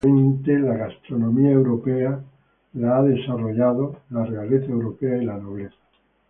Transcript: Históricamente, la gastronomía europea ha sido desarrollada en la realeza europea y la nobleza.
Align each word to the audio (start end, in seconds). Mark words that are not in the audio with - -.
Históricamente, 0.03 0.57
la 0.57 0.77
gastronomía 0.77 1.51
europea 1.51 2.09
ha 2.13 2.73
sido 2.73 3.03
desarrollada 3.05 3.87
en 4.09 4.15
la 4.17 4.25
realeza 4.25 4.71
europea 4.71 5.21
y 5.21 5.25
la 5.25 5.37
nobleza. 5.37 5.75